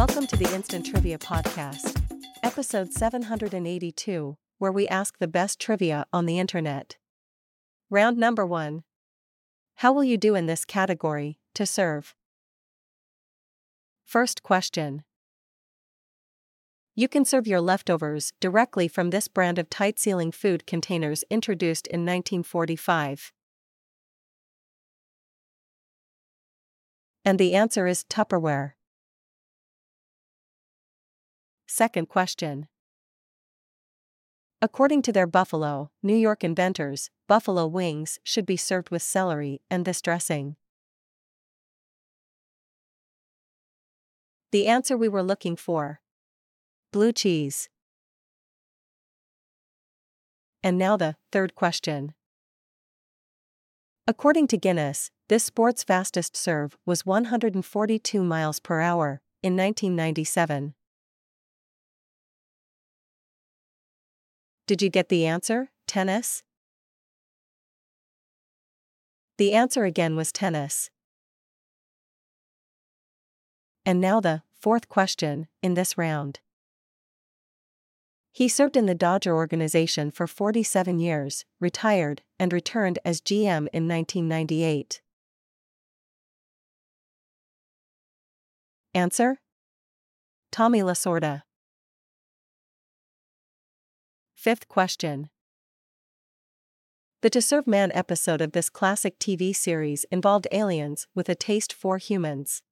Welcome 0.00 0.26
to 0.28 0.36
the 0.38 0.54
Instant 0.54 0.86
Trivia 0.86 1.18
Podcast, 1.18 2.00
episode 2.42 2.90
782, 2.90 4.38
where 4.56 4.72
we 4.72 4.88
ask 4.88 5.18
the 5.18 5.28
best 5.28 5.60
trivia 5.60 6.06
on 6.10 6.24
the 6.24 6.38
internet. 6.38 6.96
Round 7.90 8.16
number 8.16 8.46
one. 8.46 8.84
How 9.74 9.92
will 9.92 10.02
you 10.02 10.16
do 10.16 10.34
in 10.34 10.46
this 10.46 10.64
category? 10.64 11.38
To 11.52 11.66
serve. 11.66 12.14
First 14.02 14.42
question. 14.42 15.02
You 16.94 17.06
can 17.06 17.26
serve 17.26 17.46
your 17.46 17.60
leftovers 17.60 18.32
directly 18.40 18.88
from 18.88 19.10
this 19.10 19.28
brand 19.28 19.58
of 19.58 19.68
tight 19.68 19.98
sealing 19.98 20.32
food 20.32 20.66
containers 20.66 21.24
introduced 21.28 21.86
in 21.88 22.06
1945. 22.06 23.32
And 27.22 27.38
the 27.38 27.54
answer 27.54 27.86
is 27.86 28.02
Tupperware. 28.04 28.72
Second 31.72 32.08
question. 32.08 32.66
According 34.60 35.02
to 35.02 35.12
their 35.12 35.28
Buffalo, 35.28 35.92
New 36.02 36.16
York 36.16 36.42
inventors, 36.42 37.10
buffalo 37.28 37.64
wings 37.68 38.18
should 38.24 38.44
be 38.44 38.56
served 38.56 38.90
with 38.90 39.02
celery 39.02 39.62
and 39.70 39.84
this 39.84 40.02
dressing. 40.02 40.56
The 44.50 44.66
answer 44.66 44.96
we 44.96 45.08
were 45.08 45.22
looking 45.22 45.54
for. 45.54 46.00
Blue 46.92 47.12
cheese. 47.12 47.68
And 50.64 50.76
now 50.76 50.96
the 50.96 51.14
third 51.30 51.54
question. 51.54 52.14
According 54.08 54.48
to 54.48 54.56
Guinness, 54.56 55.12
this 55.28 55.44
sport's 55.44 55.84
fastest 55.84 56.36
serve 56.36 56.76
was 56.84 57.06
142 57.06 58.24
miles 58.24 58.58
per 58.58 58.80
hour 58.80 59.22
in 59.40 59.56
1997. 59.56 60.74
Did 64.70 64.82
you 64.82 64.88
get 64.88 65.08
the 65.08 65.26
answer, 65.26 65.72
tennis? 65.88 66.44
The 69.36 69.52
answer 69.52 69.82
again 69.82 70.14
was 70.14 70.30
tennis. 70.30 70.90
And 73.84 74.00
now 74.00 74.20
the 74.20 74.44
fourth 74.52 74.88
question 74.88 75.48
in 75.60 75.74
this 75.74 75.98
round. 75.98 76.38
He 78.30 78.46
served 78.46 78.76
in 78.76 78.86
the 78.86 78.94
Dodger 78.94 79.34
organization 79.34 80.12
for 80.12 80.28
47 80.28 81.00
years, 81.00 81.44
retired, 81.58 82.22
and 82.38 82.52
returned 82.52 83.00
as 83.04 83.20
GM 83.20 83.66
in 83.72 83.88
1998. 83.88 85.00
Answer 88.94 89.40
Tommy 90.52 90.78
Lasorda. 90.78 91.42
Fifth 94.40 94.68
question. 94.68 95.28
The 97.20 97.28
To 97.28 97.42
Serve 97.42 97.66
Man 97.66 97.92
episode 97.92 98.40
of 98.40 98.52
this 98.52 98.70
classic 98.70 99.18
TV 99.18 99.54
series 99.54 100.04
involved 100.04 100.48
aliens 100.50 101.06
with 101.14 101.28
a 101.28 101.34
taste 101.34 101.74
for 101.74 101.98
humans. 101.98 102.62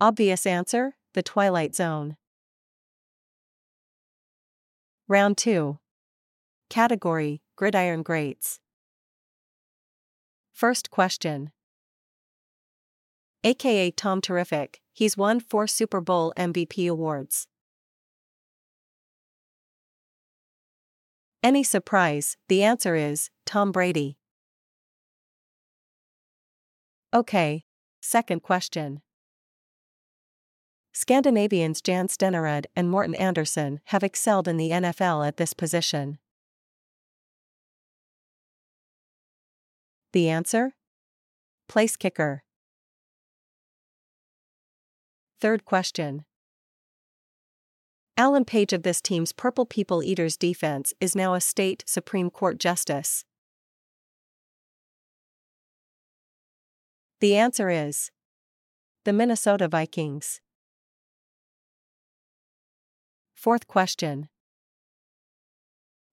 Obvious 0.00 0.46
answer 0.46 0.94
The 1.12 1.22
Twilight 1.22 1.74
Zone. 1.74 2.16
Round 5.06 5.36
2. 5.36 5.78
Category 6.70 7.42
Gridiron 7.54 8.02
Greats. 8.02 8.60
First 10.54 10.90
question 10.90 11.50
aka 13.44 13.90
Tom 13.90 14.22
Terrific, 14.22 14.80
he's 14.94 15.18
won 15.18 15.38
four 15.38 15.66
Super 15.66 16.00
Bowl 16.00 16.32
MVP 16.38 16.88
awards. 16.88 17.46
Any 21.44 21.62
surprise, 21.62 22.38
the 22.48 22.62
answer 22.62 22.94
is 22.94 23.28
Tom 23.44 23.70
Brady. 23.70 24.16
Okay. 27.12 27.66
Second 28.00 28.42
question. 28.42 29.02
Scandinavians 30.94 31.82
Jan 31.82 32.08
Stenerud 32.08 32.64
and 32.74 32.90
Morten 32.90 33.14
Andersen 33.16 33.80
have 33.88 34.02
excelled 34.02 34.48
in 34.48 34.56
the 34.56 34.70
NFL 34.70 35.28
at 35.28 35.36
this 35.36 35.52
position. 35.52 36.16
The 40.14 40.30
answer? 40.30 40.72
Place 41.68 41.98
kicker. 41.98 42.42
Third 45.42 45.66
question. 45.66 46.24
Alan 48.16 48.44
Page 48.44 48.72
of 48.72 48.84
this 48.84 49.00
team's 49.00 49.32
Purple 49.32 49.66
People 49.66 50.00
Eaters 50.00 50.36
defense 50.36 50.94
is 51.00 51.16
now 51.16 51.34
a 51.34 51.40
state 51.40 51.82
Supreme 51.84 52.30
Court 52.30 52.58
justice. 52.58 53.24
The 57.18 57.34
answer 57.34 57.70
is 57.70 58.12
the 59.04 59.12
Minnesota 59.12 59.66
Vikings. 59.66 60.40
Fourth 63.34 63.66
question. 63.66 64.28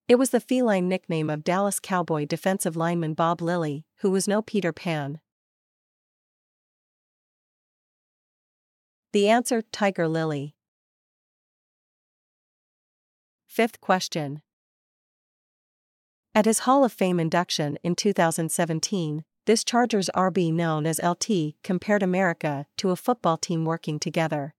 It 0.07 0.16
was 0.16 0.31
the 0.31 0.40
feline 0.40 0.90
nickname 0.90 1.29
of 1.29 1.44
Dallas 1.44 1.79
Cowboy 1.79 2.25
defensive 2.25 2.75
lineman 2.75 3.13
Bob 3.13 3.44
Lilly, 3.44 3.85
who 3.97 4.09
was 4.09 4.28
no 4.28 4.41
Peter 4.41 4.73
Pan. 4.73 5.19
The 9.13 9.29
answer 9.29 9.61
Tiger 9.61 10.07
Lilly. 10.07 10.56
Fifth 13.51 13.81
question. 13.81 14.41
At 16.34 16.45
his 16.45 16.59
Hall 16.59 16.85
of 16.85 16.94
Fame 16.94 17.19
induction 17.19 17.78
in 17.84 17.95
2017, 17.95 19.25
this 19.45 19.66
Chargers 19.66 20.09
RB 20.16 20.53
known 20.53 20.85
as 20.85 21.01
LT 21.03 21.56
compared 21.61 22.01
America 22.01 22.66
to 22.78 22.91
a 22.91 22.95
football 22.95 23.35
team 23.35 23.66
working 23.66 24.00
together. 24.00 24.56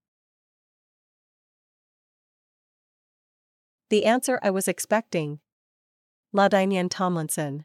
The 3.88 4.04
answer 4.04 4.38
I 4.42 4.50
was 4.50 4.68
expecting. 4.68 5.40
LaDainian 6.36 6.90
Tomlinson. 6.90 7.64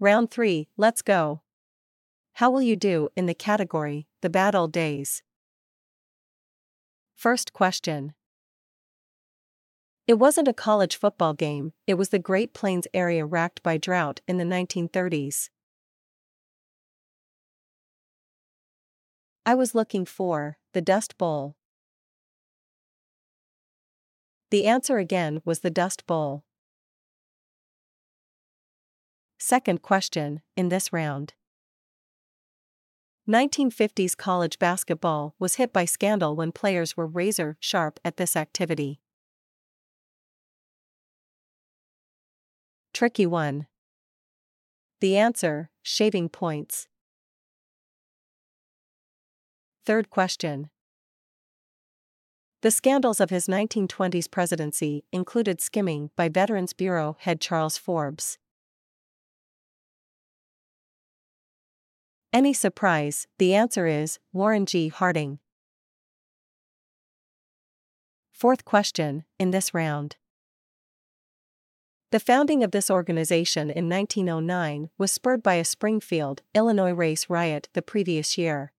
Round 0.00 0.28
3, 0.28 0.66
let's 0.76 1.02
go. 1.02 1.42
How 2.32 2.50
will 2.50 2.62
you 2.62 2.74
do 2.74 3.10
in 3.14 3.26
the 3.26 3.34
category 3.34 4.08
The 4.22 4.28
Bad 4.28 4.56
Old 4.56 4.72
Days? 4.72 5.22
First 7.14 7.52
question. 7.52 8.12
It 10.06 10.18
wasn't 10.18 10.48
a 10.48 10.52
college 10.52 10.96
football 10.96 11.32
game, 11.32 11.72
it 11.86 11.94
was 11.94 12.10
the 12.10 12.18
Great 12.18 12.52
Plains 12.52 12.86
area 12.92 13.24
racked 13.24 13.62
by 13.62 13.78
drought 13.78 14.20
in 14.28 14.36
the 14.36 14.44
1930s. 14.44 15.48
I 19.46 19.54
was 19.54 19.74
looking 19.74 20.04
for 20.04 20.58
the 20.74 20.82
Dust 20.82 21.16
Bowl. 21.16 21.56
The 24.50 24.66
answer 24.66 24.98
again 24.98 25.40
was 25.46 25.60
the 25.60 25.70
Dust 25.70 26.06
Bowl. 26.06 26.44
Second 29.38 29.80
question 29.80 30.42
in 30.54 30.68
this 30.68 30.92
round. 30.92 31.32
1950s 33.26 34.14
college 34.14 34.58
basketball 34.58 35.34
was 35.38 35.54
hit 35.54 35.72
by 35.72 35.86
scandal 35.86 36.36
when 36.36 36.52
players 36.52 36.94
were 36.94 37.06
razor 37.06 37.56
sharp 37.58 37.98
at 38.04 38.18
this 38.18 38.36
activity. 38.36 39.00
Tricky 42.94 43.26
one. 43.26 43.66
The 45.00 45.16
answer 45.16 45.68
shaving 45.82 46.28
points. 46.28 46.86
Third 49.84 50.10
question. 50.10 50.70
The 52.62 52.70
scandals 52.70 53.18
of 53.18 53.30
his 53.30 53.48
1920s 53.48 54.30
presidency 54.30 55.04
included 55.12 55.60
skimming 55.60 56.10
by 56.14 56.28
Veterans 56.28 56.72
Bureau 56.72 57.16
head 57.18 57.40
Charles 57.40 57.76
Forbes. 57.76 58.38
Any 62.32 62.52
surprise, 62.52 63.26
the 63.38 63.56
answer 63.56 63.88
is 63.88 64.20
Warren 64.32 64.66
G. 64.66 64.86
Harding. 64.86 65.40
Fourth 68.30 68.64
question 68.64 69.24
in 69.40 69.50
this 69.50 69.74
round. 69.74 70.14
The 72.14 72.20
founding 72.20 72.62
of 72.62 72.70
this 72.70 72.92
organization 72.92 73.70
in 73.70 73.88
1909 73.88 74.88
was 74.96 75.10
spurred 75.10 75.42
by 75.42 75.54
a 75.54 75.64
Springfield, 75.64 76.42
Illinois 76.54 76.92
race 76.92 77.28
riot 77.28 77.68
the 77.72 77.82
previous 77.82 78.38
year. 78.38 78.72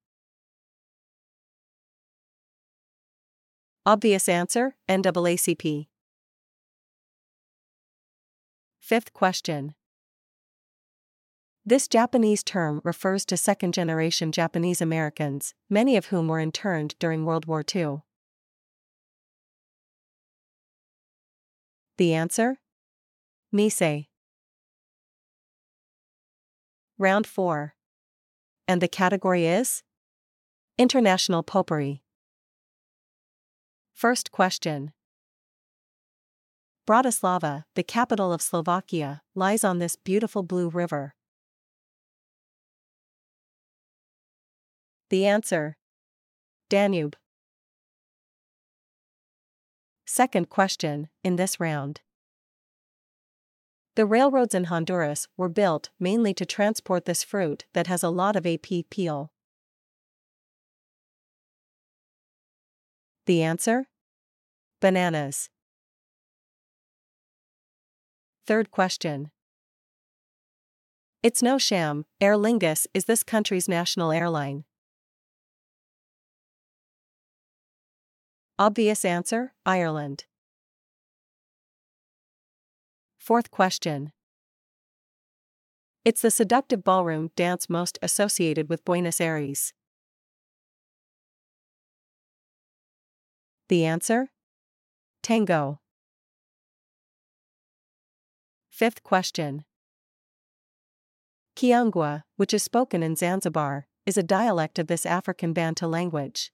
Obvious 3.85 4.29
answer 4.29 4.77
NAACP. 4.87 5.87
Fifth 8.79 9.11
question 9.11 9.75
This 11.65 11.89
Japanese 11.89 12.41
term 12.41 12.79
refers 12.85 13.25
to 13.25 13.35
second 13.35 13.73
generation 13.73 14.31
Japanese 14.31 14.79
Americans, 14.79 15.53
many 15.69 15.97
of 15.97 16.05
whom 16.05 16.29
were 16.29 16.39
interned 16.39 16.95
during 16.99 17.25
World 17.25 17.47
War 17.47 17.65
II. 17.75 17.97
The 21.97 22.13
answer? 22.13 22.59
Nisei. 23.55 24.07
Round 26.97 27.25
4. 27.25 27.73
And 28.67 28.81
the 28.81 28.89
category 28.89 29.45
is? 29.45 29.81
International 30.77 31.41
Potpourri. 31.41 32.03
First 33.93 34.33
question. 34.33 34.91
Bratislava, 36.85 37.63
the 37.75 37.83
capital 37.83 38.33
of 38.33 38.41
Slovakia, 38.41 39.21
lies 39.35 39.63
on 39.63 39.79
this 39.79 39.95
beautiful 39.95 40.43
blue 40.43 40.67
river. 40.67 41.15
The 45.09 45.25
answer 45.25 45.77
Danube. 46.67 47.15
Second 50.05 50.49
question, 50.49 51.07
in 51.23 51.37
this 51.37 51.57
round. 51.57 52.01
The 53.95 54.05
railroads 54.05 54.53
in 54.53 54.65
Honduras 54.65 55.29
were 55.37 55.47
built 55.47 55.89
mainly 55.99 56.33
to 56.33 56.45
transport 56.45 57.05
this 57.05 57.23
fruit 57.23 57.65
that 57.71 57.87
has 57.87 58.03
a 58.03 58.09
lot 58.09 58.35
of 58.35 58.45
AP 58.45 58.89
peel. 58.89 59.31
The 63.25 63.41
answer? 63.41 63.87
Bananas. 64.81 65.49
Third 68.45 68.69
question. 68.69 69.31
It's 71.23 71.41
no 71.41 71.57
sham, 71.57 72.05
Aer 72.19 72.35
Lingus 72.35 72.85
is 72.93 73.05
this 73.05 73.23
country's 73.23 73.69
national 73.69 74.11
airline. 74.11 74.65
Obvious 78.59 79.05
answer 79.05 79.53
Ireland. 79.65 80.25
Fourth 83.25 83.49
question. 83.49 84.11
It's 86.03 86.21
the 86.21 86.29
seductive 86.29 86.83
ballroom 86.83 87.31
dance 87.35 87.67
most 87.67 87.97
associated 88.03 88.69
with 88.69 88.85
Buenos 88.85 89.19
Aires. 89.19 89.73
The 93.67 93.83
answer? 93.83 94.29
Tango. 95.23 95.79
Fifth 98.69 99.01
question. 99.01 99.65
Kiunguja, 101.55 102.21
which 102.35 102.53
is 102.53 102.61
spoken 102.61 103.01
in 103.01 103.15
Zanzibar, 103.15 103.87
is 104.05 104.19
a 104.19 104.21
dialect 104.21 104.77
of 104.77 104.85
this 104.85 105.03
African 105.03 105.51
Bantu 105.51 105.87
language. 105.87 106.51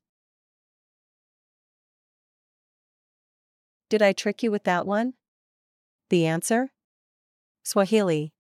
Did 3.89 4.01
I 4.01 4.13
trick 4.13 4.41
you 4.41 4.51
with 4.51 4.63
that 4.63 4.87
one? 4.87 5.15
The 6.11 6.25
answer? 6.25 6.73
Swahili. 7.63 8.33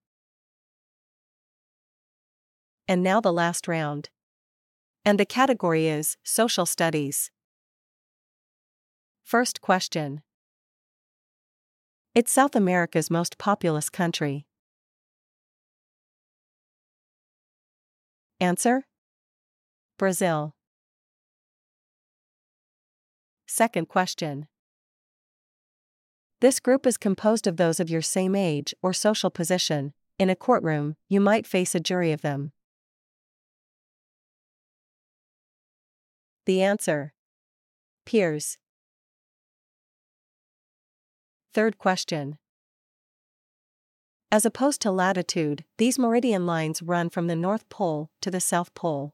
And 2.85 3.01
now 3.01 3.21
the 3.21 3.31
last 3.31 3.65
round. 3.65 4.09
And 5.05 5.17
the 5.17 5.25
category 5.25 5.87
is 5.87 6.17
Social 6.21 6.65
Studies. 6.65 7.31
First 9.23 9.61
question. 9.61 10.21
It's 12.13 12.33
South 12.33 12.57
America's 12.57 13.09
most 13.09 13.37
populous 13.37 13.89
country. 13.89 14.45
Answer? 18.41 18.83
Brazil. 19.97 20.55
Second 23.47 23.87
question. 23.87 24.49
This 26.41 26.59
group 26.59 26.87
is 26.87 26.97
composed 26.97 27.45
of 27.45 27.57
those 27.57 27.79
of 27.79 27.91
your 27.91 28.01
same 28.01 28.35
age 28.35 28.73
or 28.81 28.93
social 28.93 29.29
position. 29.29 29.93
In 30.17 30.27
a 30.27 30.35
courtroom, 30.35 30.95
you 31.07 31.21
might 31.21 31.45
face 31.45 31.75
a 31.75 31.79
jury 31.79 32.11
of 32.11 32.21
them. 32.21 32.51
The 36.47 36.63
answer 36.63 37.13
Peers. 38.07 38.57
Third 41.53 41.77
question. 41.77 42.39
As 44.31 44.43
opposed 44.43 44.81
to 44.81 44.91
latitude, 44.91 45.65
these 45.77 45.99
meridian 45.99 46.47
lines 46.47 46.81
run 46.81 47.11
from 47.11 47.27
the 47.27 47.35
North 47.35 47.69
Pole 47.69 48.09
to 48.21 48.31
the 48.31 48.39
South 48.39 48.73
Pole. 48.73 49.13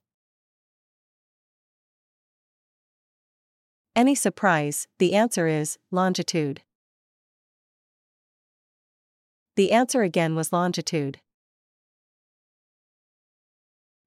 Any 3.95 4.15
surprise, 4.15 4.87
the 4.99 5.13
answer 5.13 5.47
is 5.47 5.77
longitude. 5.91 6.61
The 9.57 9.71
answer 9.71 10.03
again 10.03 10.35
was 10.35 10.53
longitude. 10.53 11.19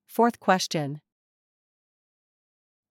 Fourth 0.07 0.39
question. 0.39 1.01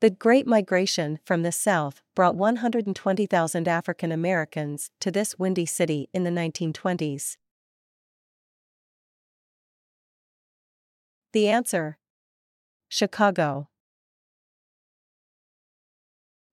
The 0.01 0.09
Great 0.09 0.45
Migration 0.45 1.19
from 1.23 1.44
the 1.44 1.53
South 1.53 2.01
brought 2.15 2.35
120,000 2.35 3.67
African 3.69 4.11
Americans 4.11 4.91
to 5.00 5.09
this 5.09 5.39
windy 5.39 5.65
city 5.65 6.09
in 6.13 6.25
the 6.25 6.31
1920s. 6.31 7.38
The 11.31 11.47
answer 11.47 11.97
Chicago. 12.89 13.69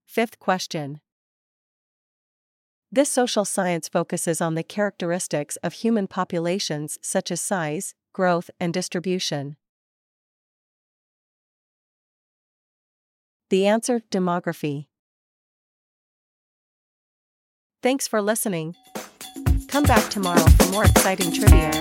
Fifth 0.05 0.38
question. 0.38 1.00
This 2.96 3.10
social 3.10 3.44
science 3.44 3.90
focuses 3.90 4.40
on 4.40 4.54
the 4.54 4.62
characteristics 4.62 5.56
of 5.56 5.75
human 5.75 6.06
populations 6.06 6.98
such 7.02 7.31
as 7.31 7.43
size, 7.43 7.94
growth, 8.14 8.48
and 8.58 8.72
distribution. 8.72 9.56
The 13.50 13.66
answer 13.66 14.00
demography. 14.10 14.87
Thanks 17.82 18.08
for 18.08 18.22
listening. 18.22 18.75
Come 19.69 19.84
back 19.84 20.08
tomorrow 20.08 20.40
for 20.40 20.72
more 20.72 20.84
exciting 20.87 21.32
trivia. 21.32 21.72